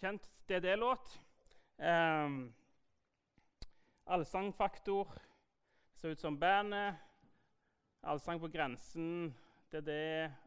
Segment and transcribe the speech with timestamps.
[0.00, 1.20] Kjent DD-låt.
[1.76, 2.54] Um,
[4.04, 5.08] Allsangfaktor.
[5.94, 6.94] Ser ut som bandet.
[8.00, 9.34] Allsang på grensen.
[9.70, 9.90] DD.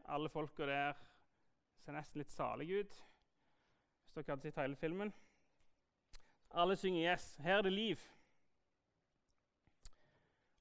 [0.04, 0.98] Alle folka der
[1.84, 2.98] ser nesten litt salige ut.
[4.02, 5.14] Hvis dere hadde sett hele filmen.
[6.50, 7.42] Alle synger 'Yes'.
[7.42, 8.02] Her er det liv.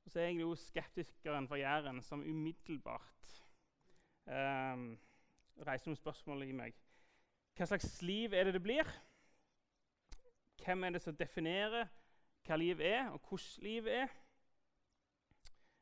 [0.06, 3.44] Og så er jeg jo skeptikeren fra Jæren som umiddelbart
[4.28, 5.00] um,
[5.58, 6.83] reiser noen spørsmål i meg.
[7.54, 8.88] Hva slags liv er det det blir?
[10.64, 11.90] Hvem er det som definerer
[12.44, 14.08] hva liv er, og hvordan liv er?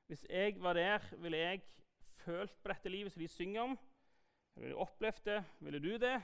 [0.08, 1.62] Hvis jeg var der, ville jeg
[2.26, 3.78] følt på dette livet som de synger om?
[4.56, 5.44] Ville du opplevd det?
[5.60, 6.18] Ville du det?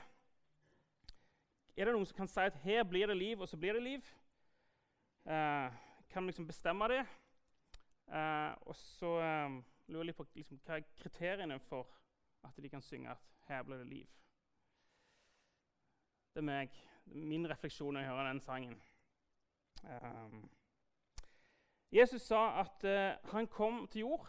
[1.76, 3.82] Er det noen som kan si at her blir det liv, og så blir det
[3.82, 4.12] liv?
[5.24, 5.72] Eh,
[6.10, 7.04] kan vi liksom bestemme det?
[8.12, 11.88] Eh, og så eh, lurer jeg litt på liksom, hva er kriteriene for
[12.44, 14.18] at de kan synge at her blir det liv?
[16.38, 16.74] Det er meg.
[17.04, 18.82] Min refleksjon når jeg hører den sangen.
[19.82, 20.50] Um,
[21.90, 24.28] Jesus sa at uh, han kom til jord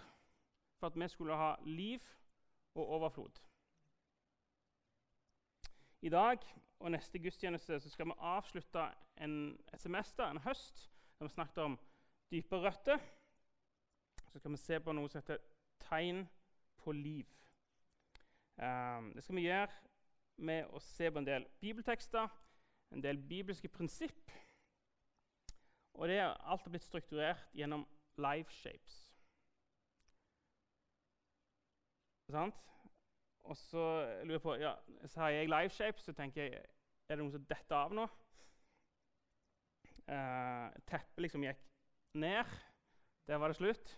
[0.80, 2.00] for at vi skulle ha liv
[2.74, 3.42] og overflod.
[6.02, 6.38] I dag
[6.80, 11.58] og neste gudstjeneste så skal vi avslutte en, et semester, en høst, der vi snakket
[11.58, 11.80] om
[12.32, 12.98] dype røtter.
[14.32, 15.46] Så skal vi se på noe som heter
[15.86, 16.26] tegn
[16.78, 17.30] på liv.
[18.58, 19.89] Um, det skal vi gjøre
[20.40, 22.30] med å se på en del bibeltekster,
[22.92, 24.32] en del bibelske prinsipp.
[26.00, 27.86] Og det er alt er blitt strukturert gjennom
[28.18, 28.98] life shapes.
[32.30, 32.55] Sant?
[33.50, 33.83] Og så
[34.23, 34.76] lurer jeg på ja,
[35.08, 36.60] Så har jeg life shapes, så tenker jeg
[37.10, 38.06] Er det noen som detter av nå?
[40.10, 41.60] Uh, teppet liksom gikk
[42.17, 42.45] ned.
[43.30, 43.92] Der var det slutt.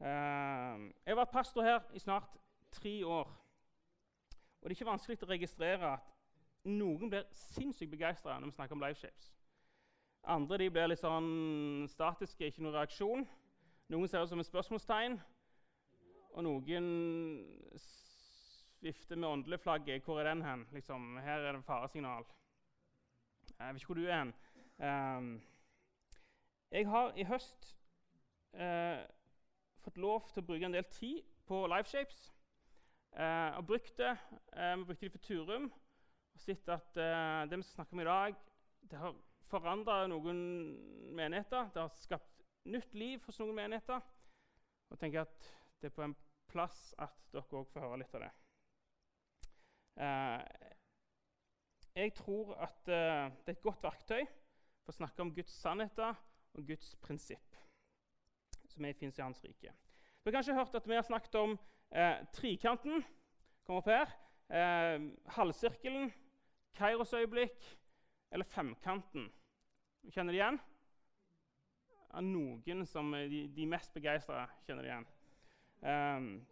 [0.00, 2.36] Uh, jeg har vært pastor her i snart
[2.72, 3.28] tre år.
[4.62, 6.10] Og det er ikke vanskelig å registrere at
[6.70, 9.32] noen blir sinnssykt begeistra når vi snakker om liveshapes.
[10.30, 13.24] Andre de blir litt sånn statiske, ikke noen reaksjon.
[13.90, 15.18] Noen ser ut som et spørsmålstegn.
[16.32, 16.86] Og noen
[18.82, 20.04] vifter med åndeleflagget.
[20.06, 20.66] Hvor er den hen?
[20.72, 22.24] Liksom, her er det faresignal.
[23.58, 24.32] Jeg vet ikke hvor du er hen.
[24.78, 25.42] Um,
[26.70, 27.76] jeg har i høst
[28.54, 29.02] uh,
[29.82, 32.31] fått lov til å bruke en del tid på Lifeshapes.
[33.12, 34.16] Uh, og brukt det.
[34.56, 35.72] Uh, vi brukte det for Turum.
[36.32, 38.36] Og sett at eh, det vi skal snakke om i dag,
[38.90, 39.16] det har
[39.50, 40.38] forandra noen
[41.16, 41.68] menigheter.
[41.74, 44.00] Det har skapt nytt liv hos noen menigheter.
[44.92, 45.50] Og tenker at
[45.80, 46.16] det er på en
[46.52, 48.32] plass at dere òg får høre litt av det.
[50.02, 50.70] Eh,
[52.02, 54.22] jeg tror at eh, det er et godt verktøy
[54.82, 56.16] for å snakke om Guds sannheter
[56.56, 57.58] og Guds prinsipp,
[58.72, 59.74] som fins i Hans rike.
[60.22, 61.58] Du har kanskje hørt at vi har snakket om
[61.92, 63.04] eh, trikanten.
[63.64, 64.12] kommer opp her.
[64.50, 66.12] Eh, halvsirkelen,
[66.74, 67.78] Kairos-øyeblikk
[68.32, 69.32] eller femkanten.
[70.10, 70.60] Kjenner de igjen?
[72.12, 75.06] Ja, noen som de, de mest begeistra kjenner det igjen.
[75.82, 76.46] Um,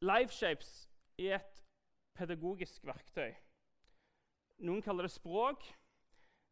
[0.00, 0.88] Life Shapes
[1.18, 1.62] er et
[2.14, 3.32] pedagogisk verktøy.
[4.58, 5.64] Noen kaller det språk.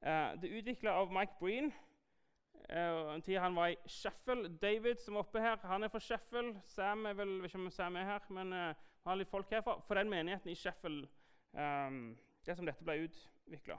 [0.00, 1.72] Uh, det er utvikla av Mike Breen.
[2.66, 4.58] Uh, en tid han var i Sheffield.
[4.62, 6.56] David, som er oppe her, han er fra Sheffield.
[6.66, 8.72] Sam er vel, ikke om Sam er her, men uh,
[9.06, 9.78] har litt folk herfra.
[9.86, 11.06] For den menigheten i Sheffield,
[11.52, 12.16] um,
[12.46, 13.78] det som dette ble utvikla.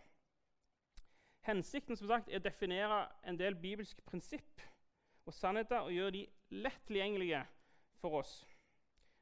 [1.47, 4.63] Hensikten som sagt, er å definere en del bibelske prinsipp
[5.27, 6.23] og sannheter og gjøre de
[6.63, 7.43] lett tilgjengelige
[8.01, 8.39] for oss.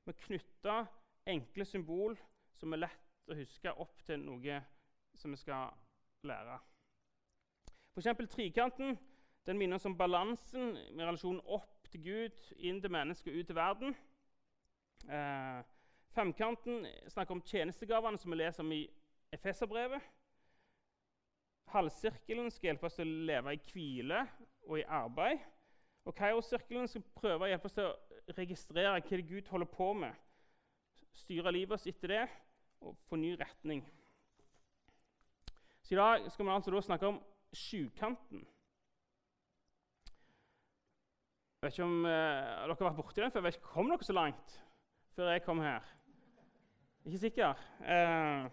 [0.05, 0.85] Vi knytter
[1.29, 2.17] enkle symbol
[2.57, 4.61] som er lett å huske, opp til noe
[5.17, 5.73] som vi skal
[6.25, 6.59] lære.
[7.95, 8.09] F.eks.
[8.29, 8.97] trikanten
[9.45, 13.49] den minner oss om balansen med relasjonen opp til Gud, inn til mennesket og ut
[13.49, 13.95] til verden.
[15.05, 15.59] Eh,
[16.15, 18.83] femkanten snakker om tjenestegavene som vi leser om i
[19.35, 20.01] Efeserbrevet.
[21.73, 24.23] Halvsirkelen skal hjelpe oss til å leve i hvile
[24.65, 25.43] og i arbeid.
[26.05, 30.13] Og Kairos-sirkelen skal prøve å hjelpe oss til å registrere hva Gud holder på med.
[31.15, 32.25] Styre livet oss etter det
[32.85, 33.81] og få ny retning.
[35.85, 37.19] Så I dag skal vi altså snakke om
[37.53, 38.45] sjukanten.
[38.45, 38.51] Jeg
[41.65, 43.45] vet ikke om eh, dere har vært borti den før.
[43.47, 44.59] Vet ikke, Kom dere så langt
[45.15, 45.85] før jeg kom her?
[47.05, 47.63] Ikke sikker.
[47.81, 48.45] Eh,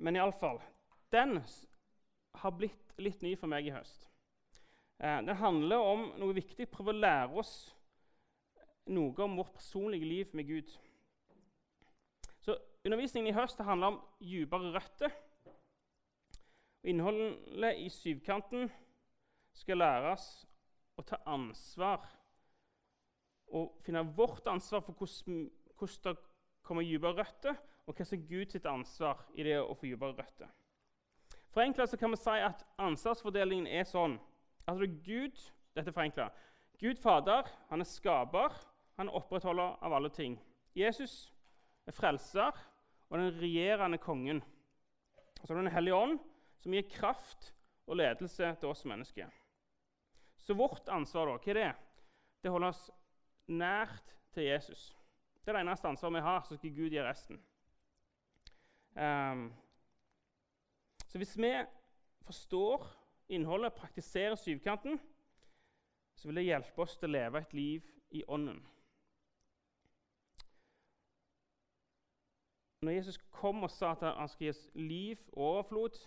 [0.00, 0.60] men iallfall
[1.12, 1.40] Den
[2.40, 4.06] har blitt litt ny for meg i høst.
[5.00, 6.68] Eh, den handler om noe viktig.
[6.70, 7.54] Prøve å lære oss
[8.90, 10.70] noe om vårt personlige liv med Gud.
[12.40, 15.10] Så Undervisningen i høst handler om dypere røtter.
[16.88, 18.70] Innholdet i syvkanten
[19.52, 20.30] skal læres
[21.00, 22.04] å ta ansvar
[23.50, 25.48] og finne vårt ansvar for hvordan,
[25.78, 26.20] hvordan det
[26.62, 27.56] kommer dypere røtter,
[27.86, 30.50] og hva som er Guds ansvar i det å få dypere røtter.
[31.50, 34.20] Forenklet kan vi si at ansvarsfordelingen er sånn
[34.68, 35.40] at det er Gud
[35.74, 36.30] dette forenklet,
[36.80, 38.54] Gud Fader han er skaper,
[38.96, 40.38] han er opprettholder av alle ting.
[40.76, 41.32] Jesus
[41.88, 42.54] er frelser
[43.10, 44.42] og den regjerende kongen.
[45.40, 46.18] Og så er det Den hellige ånd,
[46.60, 47.52] som gir kraft
[47.86, 49.28] og ledelse til oss mennesker.
[50.50, 51.72] Så vårt ansvar da, hva er det?
[52.42, 52.88] Det holder oss
[53.54, 54.88] nært til Jesus.
[55.44, 57.38] Det er det eneste ansvaret vi har, så skal Gud gi resten.
[58.98, 59.44] Um,
[61.06, 61.52] så hvis vi
[62.26, 62.88] forstår
[63.30, 64.98] innholdet, praktiserer syvkanten,
[66.18, 68.58] så vil det hjelpe oss til å leve et liv i Ånden.
[72.82, 76.04] Når Jesus kom og sa at han skal gi oss liv og overflod,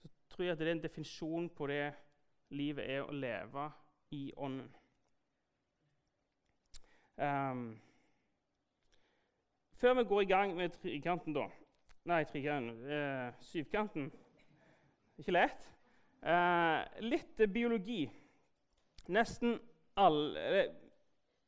[0.00, 1.82] så tror jeg at det er en definisjon på det
[2.50, 3.70] livet er å leve
[4.10, 4.68] i Ånden.
[7.18, 7.80] Um,
[9.78, 11.48] før vi går i gang med trikanten, da
[12.08, 14.12] Nei, trikanten, eh, syvkanten
[15.18, 15.66] Ikke lett.
[16.22, 18.08] Eh, litt biologi.
[19.08, 19.58] Nesten
[19.96, 20.62] alle,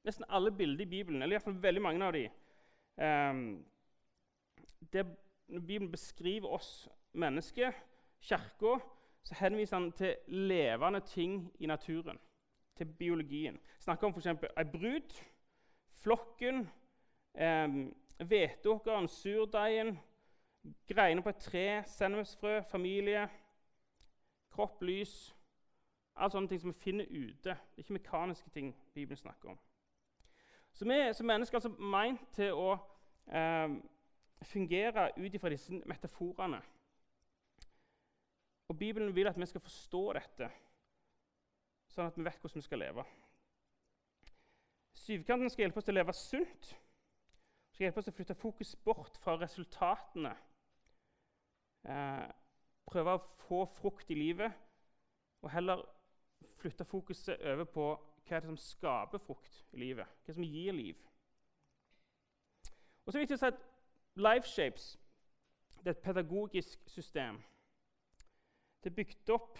[0.04, 2.30] nesten alle bilder i Bibelen, eller iallfall veldig mange av dem,
[2.96, 3.40] um,
[4.92, 5.04] det,
[5.46, 7.72] Bibelen beskriver oss mennesker,
[8.20, 8.78] Kirka,
[9.22, 12.18] så henviser han til levende ting i naturen,
[12.76, 13.58] til biologien.
[13.78, 14.26] Snakker om f.eks.
[14.26, 15.24] ei brud,
[16.02, 16.70] flokken,
[18.18, 19.98] hveteåkeren, eh, surdeigen,
[20.88, 23.28] greiene på et tre, sennepsfrø, familie,
[24.50, 25.36] kropp, lys
[26.20, 27.48] Alt sånne ting som vi finner ute.
[27.48, 29.58] Det er ikke mekaniske ting Bibelen snakker om.
[30.72, 32.74] Så vi som mennesker er altså meint til å
[33.32, 33.76] eh,
[34.42, 36.60] fungere ut ifra disse metaforene.
[38.70, 40.46] Og Bibelen vil at vi skal forstå dette,
[41.90, 43.04] sånn at vi vet hvordan vi skal leve.
[44.94, 46.68] Syvkanten skal hjelpe oss til å leve sunt.
[47.74, 50.36] Skal hjelpe oss til å flytte fokus bort fra resultatene.
[51.82, 52.30] Eh,
[52.86, 54.54] prøve å få frukt i livet,
[55.42, 55.82] og heller
[56.62, 60.18] flytte fokuset over på hva er det som skaper frukt i livet.
[60.22, 61.06] Hva som gir liv.
[63.02, 63.62] Og så er det viktig å si at
[64.20, 64.90] Lifeshapes
[65.80, 67.40] det er et pedagogisk system.
[68.80, 69.58] Det er bygd opp,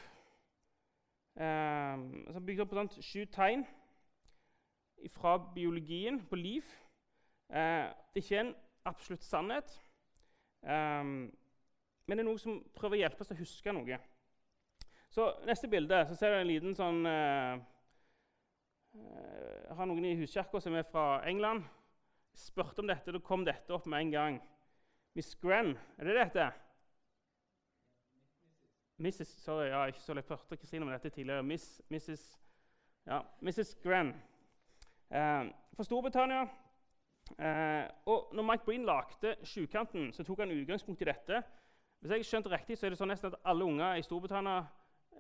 [1.36, 3.66] eh, bygd opp på sånt sju tegn
[5.12, 6.64] fra biologien på liv.
[7.50, 7.84] Eh,
[8.14, 8.54] det er ikke en
[8.88, 9.74] absolutt sannhet,
[10.62, 13.98] eh, men det er noe som prøver å hjelpe oss til å huske noe.
[15.10, 17.60] Så Neste bilde så ser du en liten sånn eh,
[18.94, 21.66] Jeg har noen i huskirka som er fra England.
[22.34, 24.40] Spurte om dette, da kom dette opp med en gang.
[25.14, 26.69] Miss Gren, er det dette?
[29.00, 29.30] Mrs.
[29.40, 31.42] Sorry, ja, ikke så lett spurte Kristine om dette tidligere.
[31.42, 32.24] Miss, Mrs.
[33.06, 33.74] Ja, Mrs.
[33.82, 34.12] Gren.
[35.10, 36.42] Eh, fra Storbritannia.
[37.38, 41.42] Eh, og når Mike Breen lagde Sjukanten, så tok han utgangspunkt i dette.
[42.00, 44.60] Hvis jeg skjønte riktig, så er det sånn nesten at alle unger i Storbritannia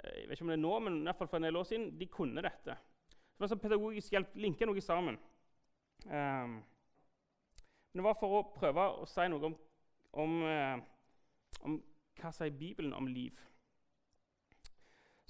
[0.04, 1.58] Eh, jeg vet ikke om det er nå, men i hvert fall for en del
[1.60, 2.76] år siden, de kunne dette.
[3.10, 5.18] Det var sånn pedagogisk hjelp, linke noe sammen.
[6.06, 6.60] Um,
[7.90, 9.56] men det var for å prøve å si noe om,
[10.22, 11.78] om, uh, om
[12.20, 13.36] hva sier Bibelen om liv.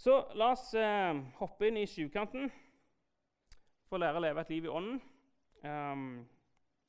[0.00, 2.47] Så la oss eh, hoppe inn i sjukanten
[3.85, 5.00] for å lære å leve et liv i ånden.
[5.61, 6.04] Um,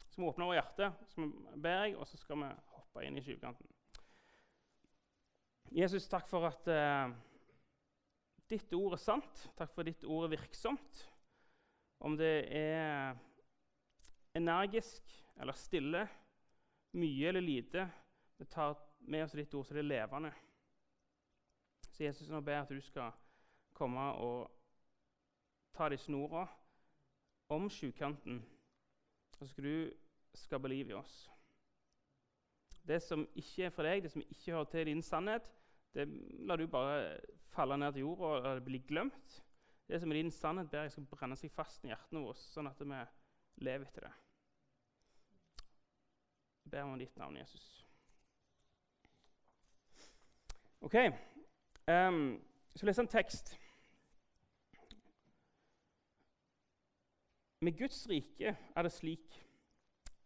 [0.08, 1.26] så vi åpner vårt hjerte, så
[1.60, 3.68] ber jeg, og så skal vi hoppe inn i sjukanten.
[5.76, 7.12] Jesus, takk for at eh,
[8.54, 9.44] ditt ord er sant.
[9.60, 11.02] Takk for at ditt ord er virksomt.
[12.08, 13.20] Om det er
[14.40, 16.06] energisk eller stille,
[16.96, 17.84] mye eller lite,
[18.40, 18.80] vi tar
[19.12, 20.32] med oss ditt ord så det er levende.
[22.02, 23.12] Så Jesus, nå ber jeg at du skal
[23.78, 24.48] komme og
[25.78, 26.48] ta disse ordene
[27.54, 28.40] om sjukanten,
[29.38, 29.92] og så skal du
[30.34, 31.30] skape liv i oss.
[32.82, 35.46] Det som ikke er for deg, det som ikke hører til din sannhet,
[35.94, 36.08] det
[36.50, 37.20] lar du bare
[37.54, 39.38] falle ned til jorda og det bli glemt.
[39.86, 42.72] Det som er din sannhet, ber jeg skal brenne seg fast i hjertene våre, sånn
[42.72, 43.04] at vi
[43.62, 44.16] lever etter det.
[46.66, 47.70] Jeg ber om ditt navn, Jesus.
[50.82, 50.98] Ok.
[51.92, 52.44] Um,
[52.76, 53.60] skal lese en tekst.
[57.62, 59.48] Med Guds rike er det slik.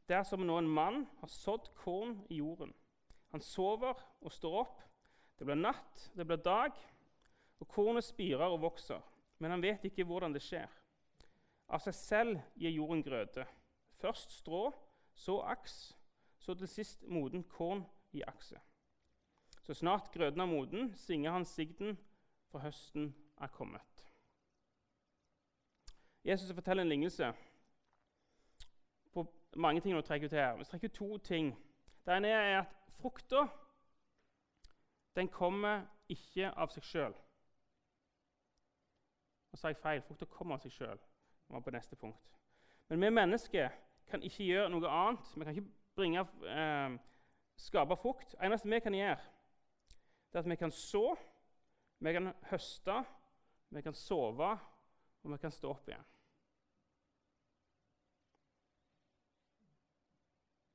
[0.07, 2.73] Det er som når en mann har sådd korn i jorden.
[3.31, 4.83] Han sover og står opp.
[5.39, 6.71] Det blir natt, det blir dag,
[7.59, 9.01] og kornet spirer og vokser.
[9.39, 10.69] Men han vet ikke hvordan det skjer.
[11.67, 13.47] Av seg selv gir jorden grøde.
[13.97, 14.69] Først strå,
[15.15, 15.95] så aks,
[16.39, 18.59] så til sist moden korn i akse.
[19.65, 21.97] Så snart grøden er moden, svinger han sigden,
[22.51, 23.81] for høsten er kommet.
[26.25, 27.33] Jesus forteller en lignelse
[29.13, 30.53] på mange ting å trekke ut her.
[30.57, 31.55] Vi trekker to ting
[32.05, 33.47] Det ene er at frukta
[35.15, 37.15] den kommer ikke av seg sjøl.
[39.49, 40.01] Nå sa jeg feil.
[40.05, 41.01] Frukta kommer av seg sjøl.
[41.49, 43.71] Men vi mennesker
[44.11, 45.31] kan ikke gjøre noe annet.
[45.33, 46.97] Vi kan ikke bringe, eh,
[47.57, 48.35] skape frukt.
[48.35, 49.17] Det eneste vi kan gjøre,
[50.35, 51.15] det er at vi kan så,
[52.03, 52.95] vi kan høste,
[53.71, 54.49] vi kan sove,
[55.23, 56.09] og vi kan stå opp igjen.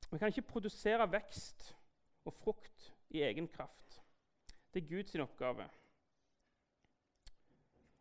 [0.08, 1.66] Vi kan ikke produsere vekst
[2.24, 4.00] og frukt i egen kraft.
[4.72, 5.68] Det er Guds oppgave.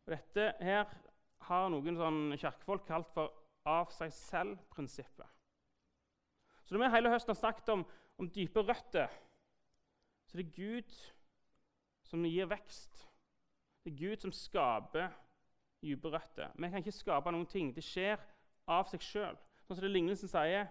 [0.07, 0.87] Og dette her
[1.51, 3.35] har noen sånn kirkefolk kalt for
[3.67, 5.27] av seg selv-prinsippet.
[6.63, 9.11] Så Når vi hele høsten har snakket om, om dype røtter,
[10.23, 10.99] så det er Gud
[12.09, 13.05] som gir vekst.
[13.83, 15.09] Det er Gud som skaper
[15.81, 16.51] dype røtter.
[16.55, 17.71] Vi kan ikke skape noen ting.
[17.75, 18.19] Det skjer
[18.69, 19.37] av seg sjøl.
[19.63, 20.69] Sånn som det lignelsen sier.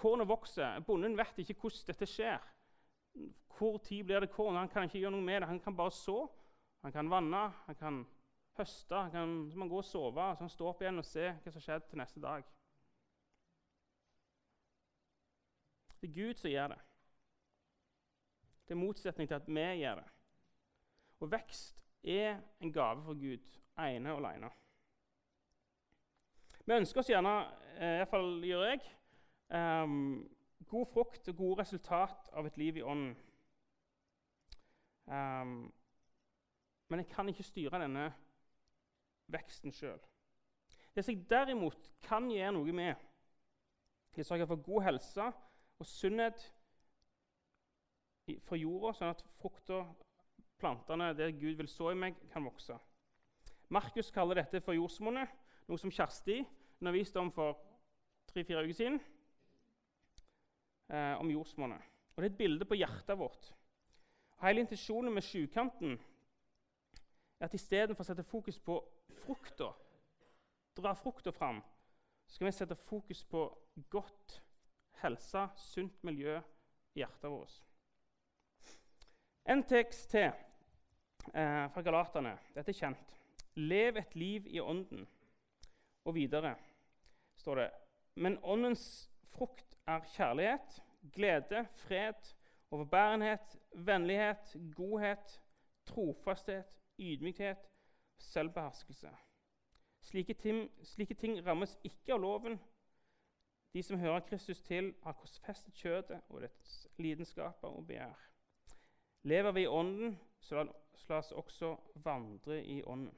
[0.00, 0.80] Kornet vokser.
[0.86, 2.38] Bonden vet ikke hvordan dette skjer.
[3.56, 4.56] Hvor tid blir det korn?
[4.56, 5.50] Han kan ikke gjøre noe med det.
[5.50, 6.22] Han kan bare så.
[6.84, 8.06] Han kan vanne, han kan
[8.56, 11.26] høste, han kan, så man gå og sove, så han stå opp igjen og se
[11.28, 12.46] hva som skjedde til neste dag.
[16.00, 16.78] Det er Gud som gjør det.
[18.70, 20.04] Det er motsetning til at vi gjør det.
[21.20, 24.50] Og vekst er en gave for Gud, ene og alene.
[26.66, 27.32] Vi ønsker oss gjerne,
[27.80, 28.84] eh, iallfall gjør jeg,
[29.58, 30.28] um,
[30.70, 33.16] god frukt og gode resultat av et liv i ånden.
[35.06, 35.72] Um,
[36.88, 38.06] men jeg kan ikke styre denne
[39.34, 39.98] veksten sjøl.
[40.94, 42.94] Det som jeg derimot kan gjøre noe med,
[44.14, 46.52] er å sørge for god helse og sunnhet
[48.46, 49.82] for jorda, sånn at frukta,
[50.60, 52.76] plantene, det Gud vil så i meg, kan vokse.
[53.70, 55.30] Markus kaller dette for jordsmonnet,
[55.70, 56.40] noe som Kjersti
[56.80, 57.58] underviste om for
[58.30, 59.00] tre-fire uker siden.
[60.90, 61.82] Eh, om jordsmonnet.
[62.16, 63.52] Og Det er et bilde på hjertet vårt.
[64.42, 65.98] Hele intensjonen med sjukanten
[67.40, 68.80] er at istedenfor å sette fokus på
[69.22, 69.70] frukta,
[70.76, 71.60] dra frukta fram,
[72.26, 73.44] så skal vi sette fokus på
[73.90, 74.40] godt
[75.02, 76.40] helse, sunt miljø
[76.94, 77.69] i hjertet vårt.
[79.48, 82.36] En tekst til eh, fra Galaterne.
[82.54, 83.16] Dette er kjent.
[83.56, 85.06] Lev et liv i Ånden.
[86.04, 86.54] Og videre
[87.36, 87.70] står det
[88.14, 90.82] Men Åndens frukt er kjærlighet,
[91.12, 92.34] glede, fred,
[92.70, 95.40] overbærenhet, vennlighet, godhet,
[95.86, 97.70] trofasthet, ydmykhet
[98.20, 99.08] selvbeherskelse.
[100.00, 102.60] Slike ting, slike ting rammes ikke av loven.
[103.74, 108.29] De som hører Kristus til, har korsfestet kjødet og dets lidenskaper og begjær.
[109.22, 110.72] Lever vi i Ånden, så la,
[111.18, 113.16] oss også vandre i Ånden.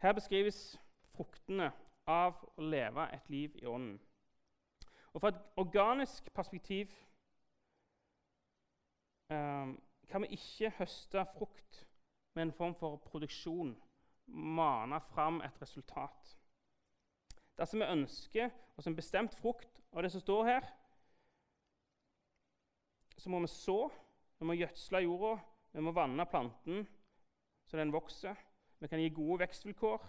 [0.00, 0.80] Her beskrives
[1.12, 1.68] fruktene
[2.08, 3.98] av å leve et liv i Ånden.
[5.12, 6.94] Og Fra et organisk perspektiv
[9.28, 9.74] eh,
[10.08, 11.84] kan vi ikke høste frukt
[12.34, 13.74] med en form for produksjon,
[14.26, 16.36] mane fram et resultat.
[17.58, 20.70] Dersom vi ønsker oss en bestemt frukt av det som står her,
[23.20, 23.82] så må vi så,
[24.40, 25.34] vi må gjødsle jorda,
[25.76, 26.86] vi må vanne planten
[27.70, 28.34] så den vokser.
[28.80, 30.06] Vi kan gi gode vekstvilkår.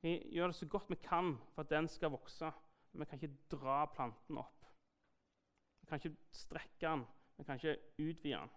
[0.00, 2.48] Vi gjør det så godt vi kan for at den skal vokse.
[2.92, 4.64] Men vi kan ikke dra planten opp.
[5.80, 7.04] Vi kan ikke strekke den
[7.36, 8.52] vi kan ikke utvide den.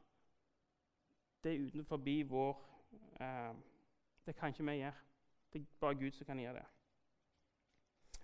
[1.43, 2.61] Det er utenfor vår
[3.19, 3.53] eh,
[4.25, 4.93] Det kan ikke vi gjøre.
[5.53, 6.65] Det er bare Gud som kan gjøre det.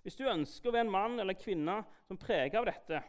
[0.02, 3.02] Hvis du ønsker å være en mann eller kvinne som preger av dette,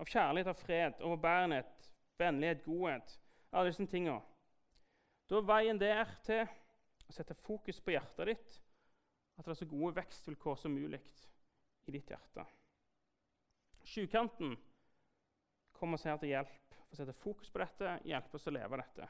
[0.00, 1.90] av kjærlighet, av fred, overbærenhet,
[2.20, 3.16] vennlighet, godhet,
[3.52, 4.20] alle disse tingene,
[5.30, 6.42] da er veien der til
[7.06, 8.56] å sette fokus på hjertet ditt,
[9.38, 11.00] at det er så gode vekstvilkår som mulig
[11.86, 12.44] i ditt hjerte.
[13.86, 14.56] Sjukanten
[15.76, 19.06] kommer oss her til hjelp å sette fokus på dette, hjelpe oss å leve dette.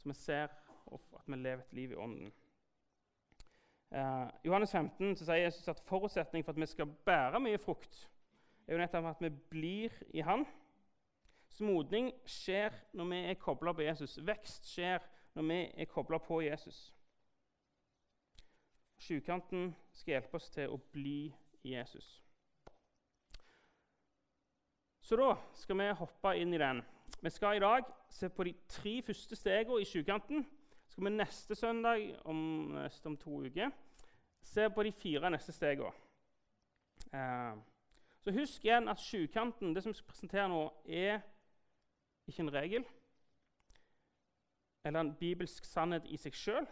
[0.00, 2.32] Så vi ser at vi lever et liv i Ånden.
[3.94, 8.08] Eh, Johannes 15 så sier Jesus at forutsetning for at vi skal bære mye frukt,
[8.66, 10.44] er jo nettopp at vi blir i Han.
[11.54, 14.18] Smodning skjer når vi er kobla på Jesus.
[14.26, 15.04] Vekst skjer
[15.34, 16.88] når vi er kobla på Jesus.
[18.98, 22.08] Sjukanten skal hjelpe oss til å bli Jesus.
[25.04, 26.80] Så da skal vi hoppe inn i den.
[27.20, 30.46] Vi skal i dag se på de tre første stegene i sjukanten.
[30.84, 32.40] Så skal vi neste søndag om,
[32.80, 33.72] om to uker
[34.44, 35.92] se på de fire neste stegene.
[37.12, 37.54] Eh,
[38.24, 41.20] så husk igjen at sjukanten, det som vi skal presentere nå, er
[42.26, 42.84] ikke en regel
[44.84, 46.66] eller en bibelsk sannhet i seg sjøl,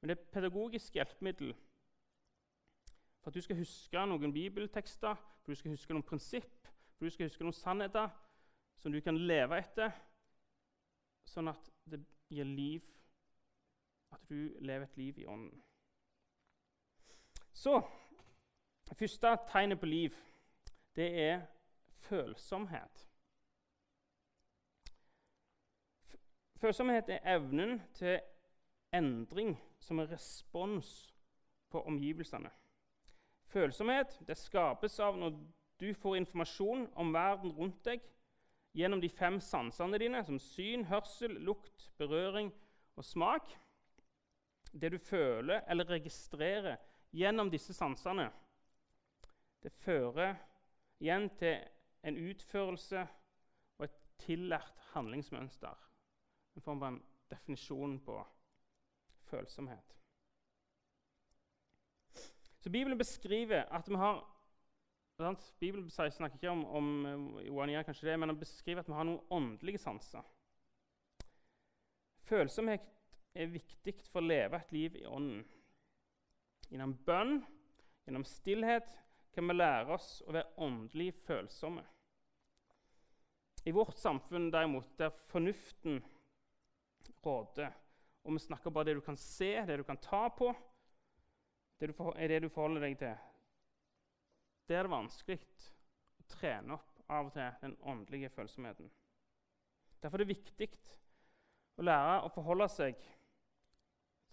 [0.00, 1.54] men det er et pedagogisk hjelpemiddel
[3.20, 7.12] For at du skal huske noen bibeltekster, for du skal huske noen prinsipp, for du
[7.12, 8.08] skal huske noen sannheter
[8.80, 9.92] som du kan leve etter,
[11.28, 12.00] sånn at det
[12.32, 12.86] gir liv,
[14.16, 15.60] at du lever et liv i ånden.
[17.52, 17.76] Så
[18.96, 20.16] første tegnet på liv,
[21.00, 21.40] det er
[22.04, 23.06] følsomhet.
[26.60, 28.18] Følsomhet er evnen til
[28.92, 30.90] endring som en respons
[31.72, 32.50] på omgivelsene.
[33.48, 35.38] Følsomhet det skapes av når
[35.80, 38.04] du får informasjon om verden rundt deg
[38.76, 42.52] gjennom de fem sansene dine, som syn, hørsel, lukt, berøring
[43.00, 43.56] og smak.
[44.70, 46.76] Det du føler eller registrerer
[47.16, 48.28] gjennom disse sansene,
[49.64, 50.36] det fører
[51.00, 51.56] igjen til
[52.06, 53.04] en utførelse
[53.78, 55.86] og et tillært handlingsmønster
[56.56, 58.18] en form av en definisjon på
[59.30, 59.96] følsomhet.
[62.60, 64.20] Så Bibelen beskriver at vi har
[65.16, 65.54] sant?
[65.60, 69.22] Bibelen snakker ikke om, om Johan kanskje det, men den beskriver at vi har noen
[69.30, 70.26] åndelige sanser.
[72.28, 72.84] Følsomhet
[73.34, 75.44] er viktig for å leve et liv i ånden.
[76.70, 77.40] Gjennom bønn,
[78.06, 78.90] gjennom stillhet,
[79.34, 81.84] kan vi lære oss å være åndelig følsomme.
[83.64, 86.00] I vårt samfunn derimot, der fornuften
[87.24, 87.72] råder,
[88.24, 90.50] Og vi snakker bare det du kan se, det du kan ta på,
[91.80, 93.14] det er det du forholder deg til.
[94.68, 95.38] Det er det vanskelig
[96.20, 98.90] å trene opp av og til den åndelige følsomheten.
[100.02, 100.68] Derfor er det viktig
[101.80, 103.00] å lære å forholde seg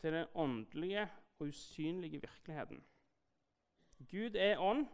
[0.01, 1.07] til den åndelige
[1.39, 2.83] og usynlige virkeligheten.
[4.05, 4.85] Gud er ånd,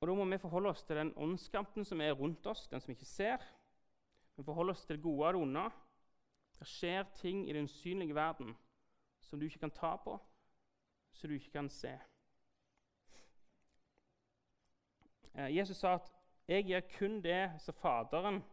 [0.00, 2.92] og da må vi forholde oss til den åndskampen som er rundt oss, den som
[2.92, 3.42] vi ikke ser,
[4.36, 5.64] vi forholder oss til det gode og det onde.
[6.58, 8.56] Det skjer ting i den synlige verden
[9.20, 10.18] som du ikke kan ta på,
[11.12, 11.94] som du ikke kan se.
[15.34, 16.12] Eh, Jesus sa at
[16.48, 18.44] 'jeg gjør kun det som Faderen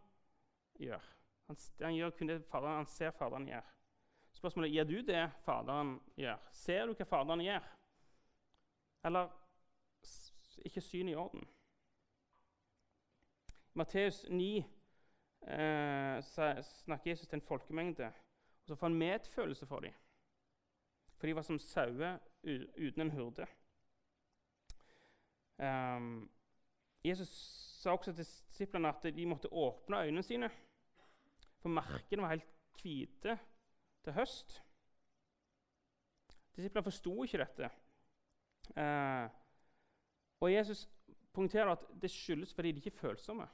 [0.79, 1.13] gjør'.
[1.47, 3.72] Han, han gjør kun det faderen, han ser Faderen gjør.
[4.43, 6.39] Spørsmålet gir du det Faderen gjør.
[6.51, 7.67] Ser du hva Faderen gjør?
[9.07, 9.29] Eller
[10.67, 11.45] ikke syn i orden?
[13.79, 18.09] Matteus 9 eh, snakker Jesus til en folkemengde.
[18.63, 19.95] Og så får han medfølelse for dem.
[21.15, 23.47] For de var som sauer uten en hurde.
[25.55, 26.27] Um,
[27.05, 27.31] Jesus
[27.79, 30.51] sa også til disiplene at de måtte åpne øynene sine.
[31.63, 33.39] For markene var helt hvite
[34.03, 34.59] til høst.
[36.55, 37.69] Disiplene forsto ikke dette.
[38.77, 39.25] Eh,
[40.43, 40.85] og Jesus
[41.33, 43.47] poengterer at det skyldes fordi de ikke er følsomme.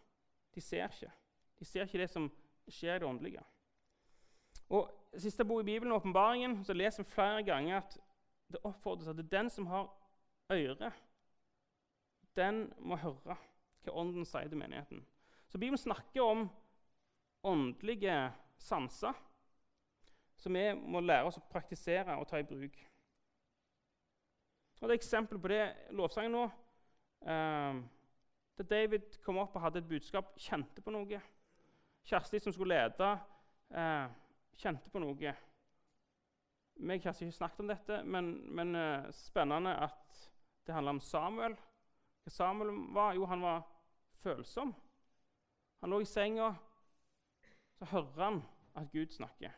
[0.55, 1.11] De ser ikke.
[1.59, 2.31] De ser ikke det som
[2.67, 3.43] skjer i det åndelige.
[4.69, 7.95] Og Siste bok i Bibelen, åpenbaringen, så leser vi flere ganger at
[8.51, 9.87] det oppfordres at det er den som har
[10.53, 10.91] øre,
[12.35, 13.37] den må høre hva
[13.89, 15.01] Ånden sier til menigheten.
[15.49, 16.43] Så Bibelen snakker om
[17.43, 18.31] åndelige
[18.61, 19.17] sanser
[20.39, 22.77] som vi må lære oss å praktisere og ta i bruk.
[24.79, 26.45] Og Det er eksempel på det lovsangen nå.
[27.19, 27.81] Uh,
[28.59, 31.19] da David kom opp og hadde et budskap, kjente på noe
[32.09, 33.09] Kjersti, som skulle lede,
[33.69, 34.07] eh,
[34.57, 35.33] kjente på noe.
[36.75, 40.29] Vi har ikke snakket om dette, men, men eh, spennende at
[40.65, 41.57] det handler om Samuel.
[42.23, 43.13] Hva Samuel var?
[43.13, 43.61] Jo, han var
[44.23, 44.73] følsom.
[45.81, 46.49] Han lå i senga,
[47.77, 48.41] så hører han
[48.75, 49.53] at Gud snakker.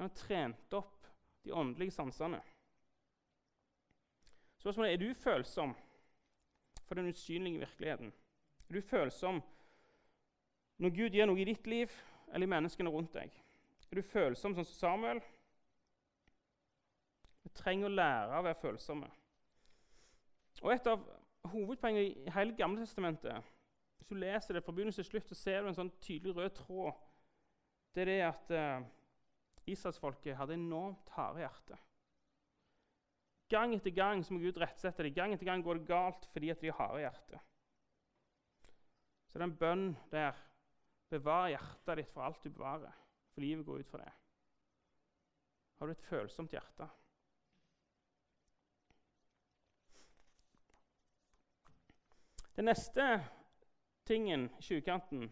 [0.00, 1.06] Han har trent opp
[1.44, 2.38] de åndelige sansene.
[4.56, 5.74] Spørsmålet er er du følsom
[6.86, 8.12] for den usynlige virkeligheten.
[8.68, 9.42] Er du følsom
[10.78, 11.92] når Gud gjør noe i ditt liv
[12.32, 13.34] eller i menneskene rundt deg,
[13.90, 15.20] er du følsom sånn som Samuel?
[17.44, 19.10] Vi trenger å lære å være følsomme.
[20.62, 21.04] Og Et av
[21.52, 23.52] hovedpoengene i hele Gamle testamentet,
[23.98, 26.56] hvis du leser det fra begynnelse til slutt, så ser du en sånn tydelig rød
[26.56, 27.04] tråd.
[27.92, 28.88] Det er det at uh,
[29.72, 31.78] Israelsfolket hadde enormt harde hjerte.
[33.50, 35.14] Gang etter gang så må Gud rettsette dem.
[35.14, 37.40] Gang etter gang går det galt fordi at de har harde hjerte.
[39.26, 40.38] Så det er en bønn der
[41.10, 42.94] Bevar hjertet ditt for alt du bevarer,
[43.34, 44.12] for livet går ut fra det.
[45.80, 46.86] Har du et følsomt hjerte?
[52.54, 53.06] Den neste
[54.06, 55.26] tingen i tjuvkanten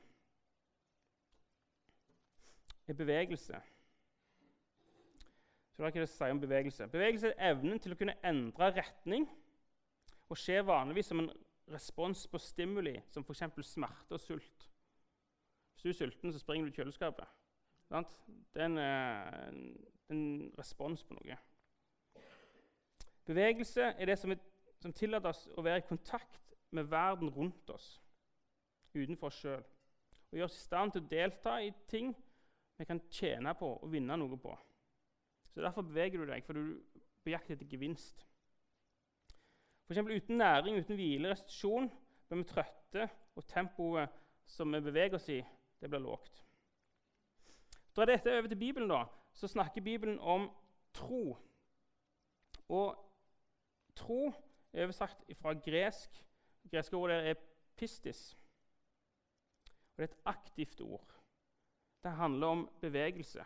[2.88, 3.62] er bevegelse.
[5.78, 9.28] Så hva det om Bevegelse Bevegelse er evnen til å kunne endre retning
[10.26, 11.28] og skjer vanligvis som en
[11.70, 13.44] respons på stimuli som f.eks.
[13.62, 14.66] smerte og sult.
[15.70, 17.30] Hvis du er sulten, så springer du i kjøleskapet.
[17.94, 19.62] Det er en, en,
[20.10, 20.26] en
[20.58, 21.38] respons på noe.
[23.30, 24.42] Bevegelse er det som, er,
[24.82, 28.00] som tillater oss å være i kontakt med verden rundt oss,
[28.98, 29.62] utenfor oss sjøl.
[30.32, 32.10] Og gjør oss i stand til å delta i ting
[32.74, 34.58] vi kan tjene på og vinne noe på.
[35.54, 36.80] Så Derfor beveger du deg, for du
[37.24, 38.26] bejakter etter gevinst.
[39.86, 41.90] For eksempel, uten næring, uten hvile, restitusjon,
[42.28, 44.08] blir vi trøtte, og tempoet
[44.46, 45.38] som vi beveger oss i,
[45.80, 46.42] det blir lågt.
[47.96, 50.50] Drar dette over til Bibelen, da, så snakker Bibelen om
[50.94, 51.36] tro.
[52.68, 53.12] Og
[53.96, 54.32] tro
[54.72, 56.24] er oversagt fra gresk.
[56.62, 57.34] Det greske ordet er
[57.76, 58.36] pistis.
[59.96, 61.14] Og det er et aktivt ord.
[62.02, 63.44] Det handler om bevegelse.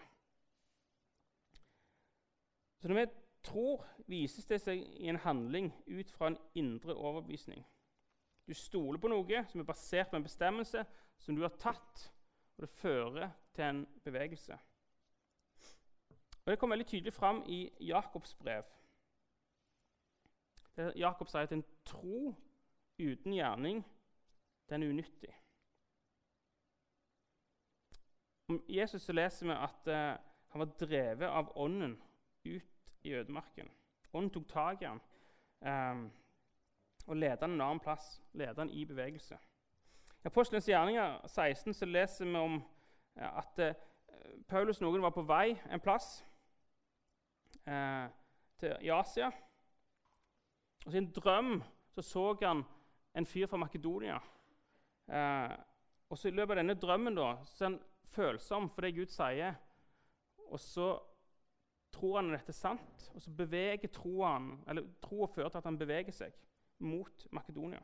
[2.83, 3.07] Så når vi
[3.47, 7.63] tror, vises det seg i en handling ut fra en indre overbevisning.
[8.49, 10.83] Du stoler på noe som er basert på en bestemmelse
[11.23, 12.09] som du har tatt,
[12.57, 14.59] og det fører til en bevegelse.
[16.43, 18.67] Og Det kommer veldig tydelig fram i Jakobs brev.
[20.97, 22.35] Jakob sier at en tro
[22.99, 23.85] uten gjerning
[24.69, 25.35] den er unyttig.
[28.49, 30.19] Om Jesus så leser vi at uh,
[30.53, 31.95] han var drevet av Ånden
[32.45, 32.72] ut
[33.05, 33.71] i ødemarken.
[34.13, 35.01] Ånden tok tak i ham
[35.61, 36.11] um,
[37.07, 39.39] og ledet han en annen plass, ledet han i bevegelse.
[40.25, 42.61] I Apostelens gjerninger 16 så leser vi om
[43.21, 46.25] uh, at uh, Paulus noen var på vei en plass
[48.59, 49.29] til, i Asia.
[50.87, 51.63] Og I en drøm
[51.95, 52.65] så, så han
[53.15, 54.17] en fyr fra Makedonia.
[56.09, 57.79] og så I løpet av denne drømmen da, så han
[58.11, 59.55] følsom for det Gud sier,
[60.51, 60.89] og så
[61.93, 65.69] tror han at dette er sant, og så beveger troen, eller troa fører til at
[65.69, 66.37] han beveger seg
[66.83, 67.83] mot Makedonia.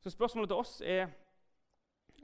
[0.00, 1.10] Så spørsmålet til oss er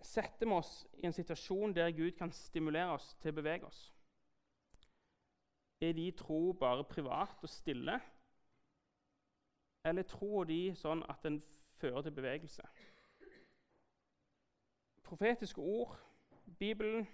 [0.03, 3.81] setter vi oss i en situasjon der Gud kan stimulere oss til å bevege oss.
[5.81, 8.01] Er de tro bare privat og stille,
[9.87, 11.43] eller tror de sånn at den
[11.79, 12.67] fører til bevegelse?
[15.09, 15.99] profetiske ord,
[16.59, 17.09] Bibelen,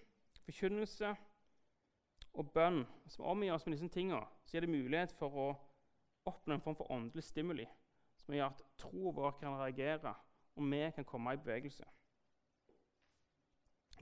[0.46, 1.14] forkynnelse
[2.34, 5.48] og bønn som omgir oss med disse tingene, så gir det mulighet for å
[6.28, 7.66] oppnå en form for åndelig stimuli
[8.24, 10.14] som gjør at troen vår kan reagere,
[10.56, 11.84] og vi kan komme i bevegelse.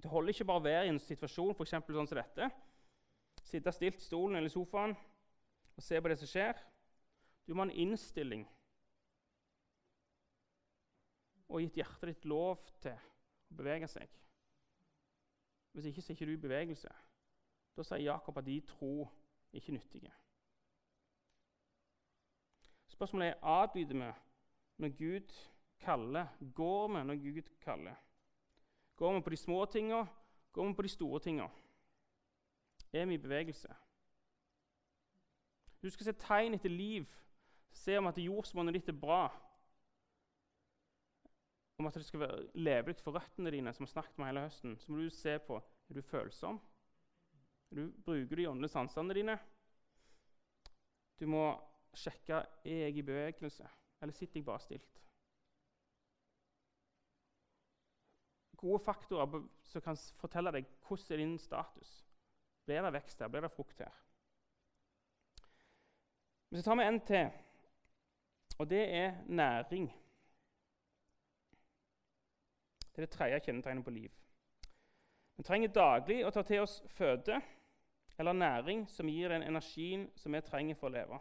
[0.02, 2.48] Det holder ikke bare å være i en situasjon for sånn som dette.
[3.42, 4.94] Sitte stilt i stolen eller sofaen
[5.76, 6.58] og se på det som skjer.
[7.46, 8.46] Du må ha en innstilling
[11.52, 14.08] og gitt hjertet ditt lov til å bevege seg.
[15.72, 16.88] Hvis ikke så er ikke du i bevegelse.
[17.76, 19.08] Da sier Jakob at de tro
[19.52, 20.12] ikke nyttige.
[22.86, 24.12] Spørsmålet er adlyder vi
[24.78, 25.32] når Gud
[25.80, 26.26] kaller.
[26.54, 27.94] Går vi når Gud kaller?
[28.96, 30.04] Går vi på de små tinga?
[30.52, 31.48] Går vi på de store tinga?
[32.92, 33.74] Er vi i bevegelse?
[35.82, 37.06] Du skal se tegn etter liv,
[37.70, 39.24] se om at jordsmonnet ditt er bra
[41.78, 44.76] om at det skal være levelig for røttene dine, som har snakket med hele høsten,
[44.78, 45.58] så må du se på
[45.88, 46.60] er du følsom.
[47.72, 49.38] Du, bruker de åndelige sansene dine?
[51.20, 51.44] Du må
[51.94, 53.68] sjekke er jeg i bevegelse,
[54.00, 55.00] eller sitter jeg bare stilt.
[58.56, 61.92] Gode faktorer som kan fortelle deg hvordan er din status.
[62.64, 63.28] Blir det vekst her?
[63.28, 63.96] Blir det frukt her?
[66.50, 67.30] Men så tar vi en til,
[68.58, 69.88] og det er næring.
[72.92, 74.12] Det er det tredje kjennetegnet på liv.
[75.36, 77.40] Vi trenger daglig å ta til oss føde
[78.20, 81.20] eller næring som gir den energien som vi trenger for å leve.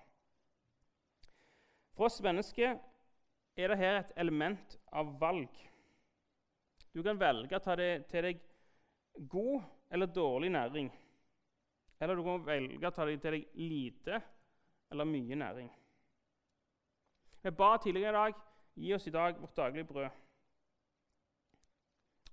[1.95, 2.75] For oss mennesker
[3.55, 5.49] er det her et element av valg.
[6.91, 8.41] Du kan velge å ta til deg
[9.31, 10.91] god eller dårlig næring.
[12.01, 14.19] Eller du kan velge å ta til deg lite
[14.91, 15.69] eller mye næring.
[17.41, 18.43] Vi ba tidligere i dag
[18.75, 20.09] gi oss i dag vårt daglige brød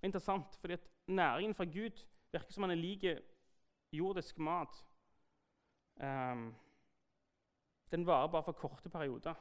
[0.02, 3.04] interessant, fordi at næringen fra Gud virker som han er lik
[3.92, 4.84] jordisk mat.
[5.96, 6.54] Um,
[7.90, 9.34] den varer bare for korte perioder.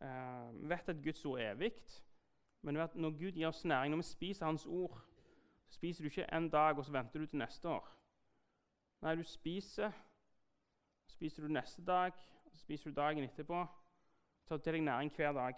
[0.00, 1.72] Uh, vi vet at Guds ord er evig,
[2.62, 5.04] men når Gud gir oss næring, når vi spiser Hans ord,
[5.68, 7.88] så spiser du ikke en dag og så venter du til neste år.
[9.02, 9.90] Nei, du spiser,
[11.06, 12.12] så spiser du neste dag,
[12.52, 13.66] så spiser du dagen etterpå.
[14.48, 15.54] Tar til deg næring hver dag.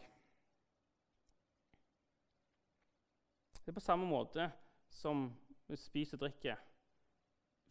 [3.70, 4.48] Det er på samme måte
[4.90, 5.28] som
[5.70, 6.56] vi spiser og drikker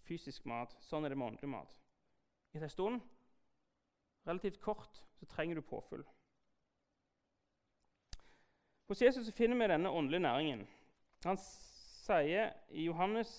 [0.08, 0.72] fysisk mat.
[0.80, 1.74] Sånn er det med åndelig mat.
[2.54, 3.02] Etter en stund,
[4.24, 6.06] relativt kort, så trenger du påfyll.
[8.88, 10.64] Hos Jesus finner vi denne åndelige næringen.
[11.28, 13.36] Han sier i Johannes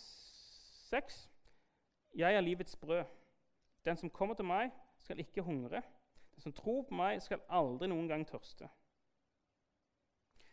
[0.92, 1.30] 6.:
[2.12, 3.06] 'Jeg er livets brød.
[3.88, 4.68] Den som kommer til meg,
[4.98, 5.80] skal ikke hungre.
[6.34, 8.68] Den som tror på meg, skal aldri noen gang tørste.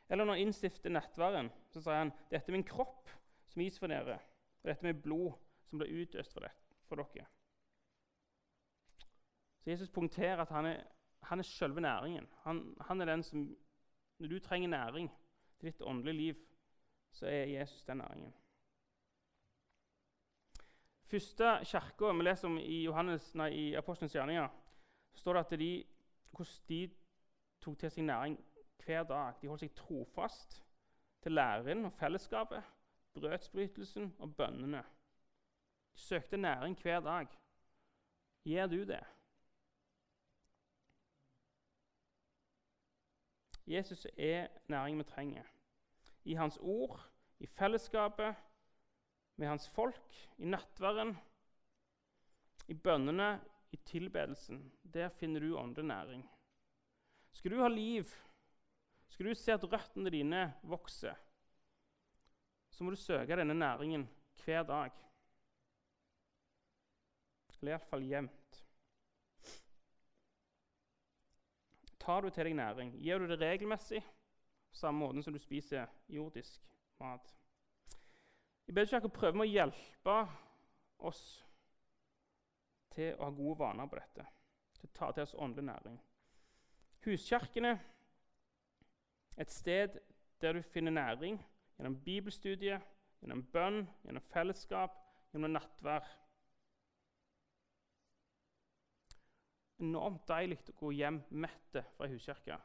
[0.10, 3.12] Eller når han innstifter nattværen, så sier han dette er min kropp
[3.52, 4.20] som gis for dere,
[4.62, 5.34] og dette er mitt blod
[5.68, 6.52] som blir utøst for, det,
[6.88, 7.28] for dere.
[9.60, 10.84] Så Jesus punkterer at han er,
[11.28, 12.28] han er selve næringen.
[12.46, 13.58] Han, han, er den som
[14.20, 15.12] Når du trenger næring
[15.60, 16.36] til ditt åndelige liv,
[17.12, 18.34] så er Jesus den næringen.
[21.06, 24.48] Første kirka vi leser om i, Johannes, nei, i Apostlenes gjerninger,
[25.14, 25.86] så står det at de,
[26.32, 26.90] hvordan de
[27.62, 28.40] tok til seg næring
[28.88, 29.34] hver dag.
[29.42, 30.62] De holdt seg trofast
[31.24, 32.64] til læreren og fellesskapet,
[33.18, 34.84] brødsbrytelsen og bønnene.
[35.94, 37.28] De søkte næring hver dag.
[38.48, 39.04] Gjør du det?
[43.68, 45.44] Jesus er næringen vi trenger.
[46.24, 48.36] I hans ord, i fellesskapet,
[49.36, 51.18] med hans folk, i nattverden,
[52.68, 54.72] i bønnene, i tilbedelsen.
[54.94, 56.30] Der finner du åndelig næring.
[57.32, 58.04] Skal du ha liv
[59.08, 61.16] skal du se at røttene dine vokser,
[62.70, 64.06] så må du søke denne næringen
[64.44, 64.92] hver dag.
[67.58, 68.60] Eller iallfall jevnt.
[72.00, 74.04] Tar du til deg næring, gir du det regelmessig,
[74.70, 76.62] på samme måten som du spiser jordisk
[77.02, 77.34] mat.
[78.68, 80.16] I Bedekirka prøver vi å hjelpe
[81.08, 81.24] oss
[82.94, 84.26] til å ha gode vaner på dette,
[84.78, 86.00] til å ta til oss åndelig næring.
[87.08, 87.74] Huskirkene
[89.38, 90.00] et sted
[90.42, 91.40] der du finner næring
[91.78, 92.82] gjennom bibelstudie,
[93.22, 94.96] gjennom bønn, gjennom fellesskap,
[95.32, 96.08] gjennom nattvær.
[99.80, 102.58] Enormt deilig å gå hjem mette fra huskirka.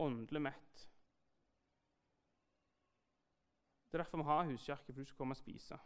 [0.00, 0.86] Åndelig mett.
[3.84, 5.76] Det er derfor vi har huskirke, for du skal komme og spise.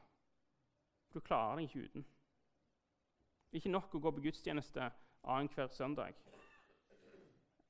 [1.08, 2.06] For du klarer deg ikke uten.
[3.48, 4.86] Det er ikke nok å gå på gudstjeneste
[5.24, 6.14] annenhver søndag.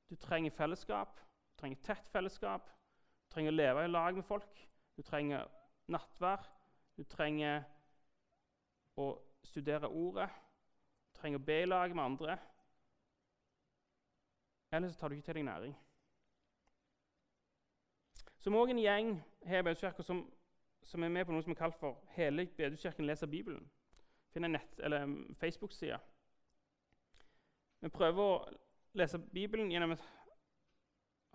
[0.08, 1.20] Du trenger fellesskap,
[1.58, 2.68] du trenger tett fellesskap,
[3.26, 4.60] du trenger å leve i lag med folk.
[4.94, 5.48] Du trenger
[5.90, 6.44] nattvær,
[6.94, 7.64] du trenger
[8.94, 9.08] å
[9.42, 10.28] studere ordet,
[11.08, 12.36] du trenger å be i lag med andre.
[14.70, 15.74] Ellers tar du ikke til deg næring.
[18.38, 19.10] Så må en gjeng
[19.50, 20.22] her i Bedekirka som,
[20.86, 23.66] som, er med på noe som er kalt for Hele Bedekirken leser Bibelen.
[24.30, 25.10] Finn en nett- eller
[25.42, 25.98] Facebook-side.
[27.82, 28.38] Vi prøver å
[28.94, 30.06] lese Bibelen gjennom et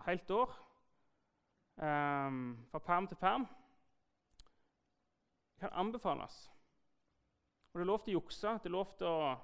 [0.06, 0.54] helt år.
[1.76, 3.46] Um, fra perm til perm.
[5.58, 6.50] kan anbefales.
[7.72, 9.36] Og Det er lov til å jukse, det er lov til å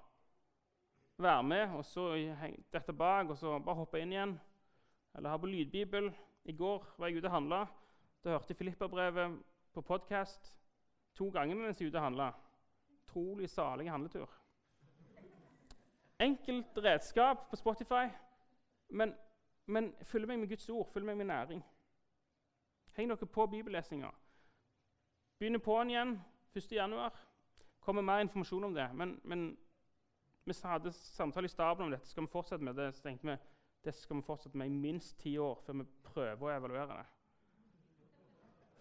[1.21, 2.13] være med og så
[2.73, 4.41] dette bak og så bare hoppe inn igjen.
[5.15, 6.13] Eller ha på lydbibel.
[6.45, 7.67] I går var jeg ute og handla.
[8.25, 9.41] Da hørte jeg Filippa-brevet
[9.73, 10.53] på podkast
[11.15, 12.29] to ganger mens jeg var ute og handla.
[13.01, 14.29] Utrolig salig handletur.
[16.21, 18.07] Enkelt redskap på Spotify,
[18.91, 19.15] men
[19.71, 21.63] men følg meg med Guds ord, følg meg med næring.
[22.97, 24.11] Heng dere på bibellesinga.
[25.39, 26.17] Begynner på'n igjen
[26.55, 27.21] 1.1.
[27.81, 28.89] Kommer mer informasjon om det.
[28.95, 29.47] Men, men
[30.45, 32.09] vi hadde samtale i staben om dette.
[32.09, 32.91] Skal vi fortsette med det?
[32.95, 33.37] Så tenkte vi
[33.85, 37.07] det skal vi fortsette med i minst ti år før vi prøver å evaluere det.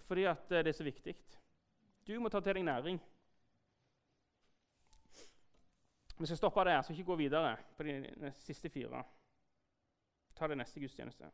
[0.09, 1.15] Fordi at det er så viktig.
[2.07, 2.99] Du må ta til deg næring.
[6.19, 9.05] Vi skal stoppe der, så ikke gå videre på de siste fire
[10.39, 11.29] ta det neste gudstjeneste.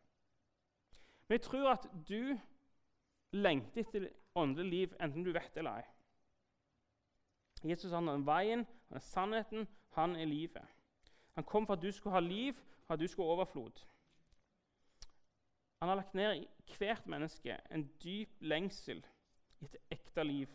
[1.28, 2.36] Men jeg tror at du
[3.36, 5.86] lengter etter åndelig liv, enten du vet eller ei.
[7.66, 10.76] Jesus han er veien, han er sannheten, han er livet.
[11.36, 12.54] Han kom for at du skulle ha liv,
[12.86, 13.82] for at du skulle ha overflod.
[15.80, 19.04] Han har lagt ned i hvert menneske en dyp lengsel
[19.62, 20.50] etter ekte liv.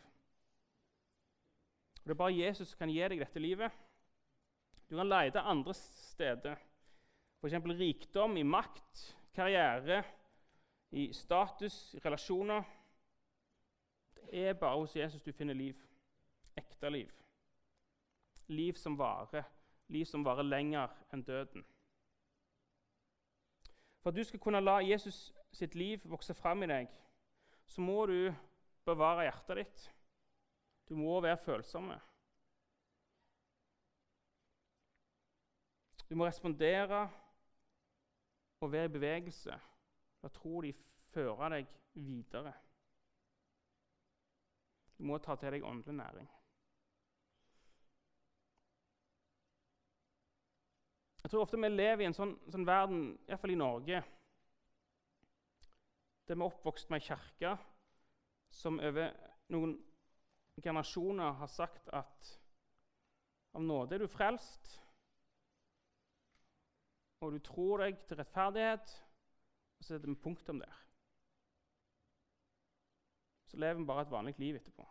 [2.00, 3.72] Og Det er bare Jesus som kan gi deg dette livet.
[4.88, 6.56] Du kan lete andre steder.
[7.40, 7.54] F.eks.
[7.78, 10.02] rikdom, i makt, karriere,
[10.90, 12.62] i status, i relasjoner.
[14.14, 15.78] Det er bare hos Jesus du finner liv.
[16.56, 17.10] Ekte liv.
[18.46, 19.46] Liv som varer.
[19.88, 21.64] Liv som varer lenger enn døden.
[24.02, 26.92] For at du skal kunne la Jesus sitt liv vokse fram i deg,
[27.66, 28.28] så må du
[28.84, 29.88] bevare hjertet ditt.
[30.88, 31.96] Du må være følsomme.
[36.10, 37.08] Du må respondere
[38.60, 39.56] å være i bevegelse.
[40.20, 40.72] La tro de
[41.12, 42.52] fører deg videre.
[44.98, 46.28] Du må ta til deg åndelig næring.
[51.20, 54.00] Jeg tror ofte vi lever i en sånn, sånn verden, iallfall i Norge,
[56.26, 57.56] der vi er oppvokst med ei kirke
[58.54, 59.12] som over
[59.52, 59.76] noen
[60.60, 62.36] generasjoner har sagt at
[63.50, 64.76] Av nåde er du frelst,
[67.20, 68.94] og du tror deg til rettferdighet,
[69.78, 70.76] og så setter vi punktum der.
[73.50, 74.86] Så lever vi bare et vanlig liv etterpå.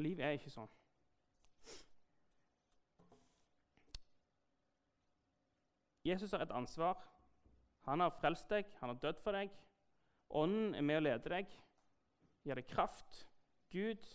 [0.00, 0.70] Liv er ikke sånn.
[6.04, 6.96] Jesus har et ansvar.
[7.84, 9.52] Han har frelst deg, han har dødd for deg.
[10.30, 11.52] Ånden er med å lede deg,
[12.46, 13.26] gir deg kraft.
[13.70, 14.06] Gud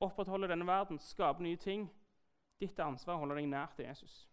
[0.00, 1.88] opprettholder denne verden, skaper nye ting.
[2.58, 4.24] Ditt ansvar holder deg nær til Jesus.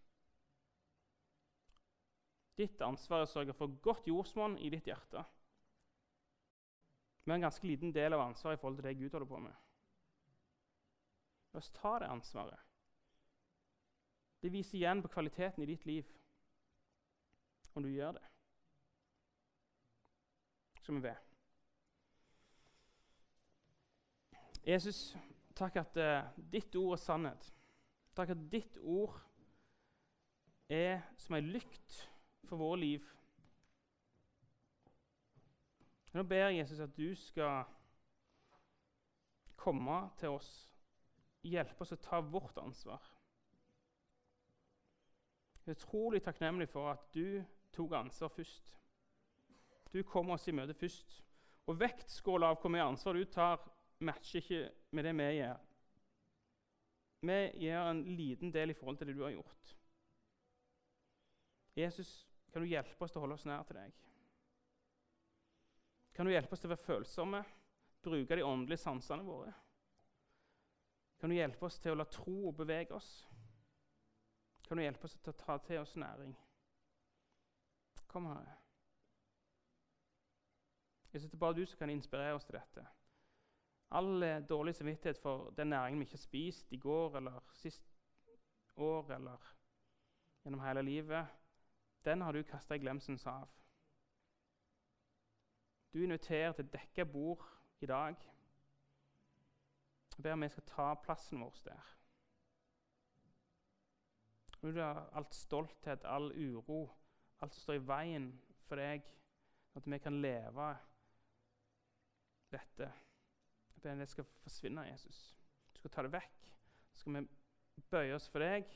[2.56, 5.24] Ditt ansvar er å sørge for godt jordsmonn i ditt hjerte.
[7.26, 9.42] Vi har en ganske liten del av ansvaret i forhold til det Gud holder på
[9.44, 9.56] med.
[11.54, 12.62] La oss ta det ansvaret.
[14.42, 16.12] Det viser igjen på kvaliteten i ditt liv
[17.76, 18.24] om du gjør det.
[20.82, 21.16] Skal vi be.
[24.66, 25.00] Jesus,
[25.58, 27.50] takk at uh, ditt ord er sannhet.
[28.16, 29.18] Takk at ditt ord
[30.70, 32.00] er som ei lykt
[32.46, 33.08] for våre liv.
[36.16, 37.66] Nå ber jeg Jesus at du skal
[39.60, 40.50] komme til oss,
[41.44, 43.04] hjelpe oss å ta vårt ansvar.
[45.66, 47.42] Jeg er utrolig takknemlig for at du
[47.74, 48.76] tok ansvar først.
[49.94, 51.22] Du kom oss i møte først.
[51.66, 53.64] Og vektskåla av hvor mye ansvar du tar,
[54.06, 54.60] matcher ikke
[54.94, 55.64] med det vi gjør.
[57.26, 59.76] Vi gjør en liten del i forhold til det du har gjort.
[61.76, 63.96] Jesus, kan du hjelpe oss til å holde oss nær til deg?
[66.16, 67.42] Kan du hjelpe oss til å være følsomme,
[68.00, 69.52] bruke de åndelige sansene våre?
[71.20, 73.12] Kan du hjelpe oss til å la tro bevege oss?
[74.70, 76.32] Kan du hjelpe oss til å ta til oss næring?
[78.08, 78.56] Kom, Herre.
[81.12, 82.88] Jeg synes det er bare du som kan inspirere oss til dette.
[84.00, 87.98] All eh, dårlig samvittighet for den næringen vi ikke har spist i går eller sist
[88.80, 89.56] år eller
[90.46, 91.42] gjennom hele livet,
[92.06, 93.50] den har du kasta i glemselens hav.
[95.94, 97.46] Du inviterer til dekka bord
[97.82, 98.16] i dag.
[100.18, 101.92] Jeg ber om vi skal ta plassen vår der.
[104.62, 106.90] Du har alt stolthet, all uro,
[107.42, 108.30] alt som står i veien
[108.66, 109.04] for deg,
[109.76, 110.70] at vi kan leve
[112.52, 112.92] dette.
[113.76, 115.36] Jeg ber om det skal forsvinne, Jesus.
[115.74, 116.52] Du skal ta det vekk.
[116.94, 118.70] Så skal vi bøye oss for deg,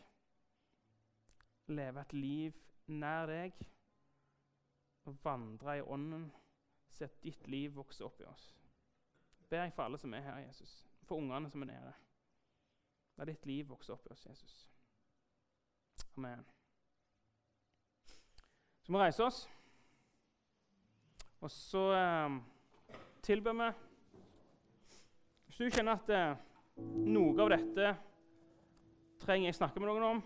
[1.67, 3.57] leve et liv nær deg
[5.09, 6.29] og vandre i ånden.
[6.89, 8.49] Se at ditt liv vokser opp i oss.
[9.49, 10.85] Ber jeg for alle som er her, Jesus.
[11.07, 11.93] For ungene som er nede.
[13.17, 14.59] La ditt liv vokse opp i oss, Jesus.
[16.17, 16.45] Amen.
[18.81, 19.43] Så må vi reise oss.
[21.39, 22.37] Og så eh,
[23.23, 23.69] tilber vi
[25.45, 26.41] Hvis du kjenner at eh,
[27.09, 27.93] noe av dette
[29.19, 30.19] trenger jeg snakke med noen om,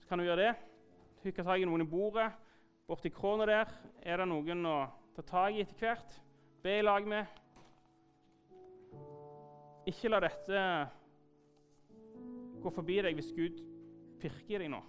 [0.00, 0.71] så kan du gjøre det.
[1.22, 2.32] Hykke tak i noen i bordet.
[2.88, 3.70] Borti krona der
[4.02, 4.78] er det noen å
[5.14, 6.16] ta tak i etter hvert.
[6.62, 7.38] Be i lag med.
[9.86, 10.64] Ikke la dette
[12.62, 13.62] gå forbi deg hvis Gud
[14.22, 14.82] pirker i deg nå.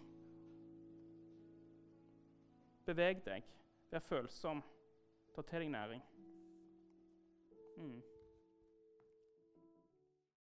[2.86, 3.46] Beveg deg.
[3.94, 4.62] Vær følsom.
[5.34, 6.02] Ta til deg næring.
[7.78, 8.02] Mm.